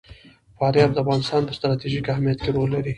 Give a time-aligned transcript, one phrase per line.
[0.57, 2.89] فاریاب د افغانستان په ستراتیژیک اهمیت کې رول لري.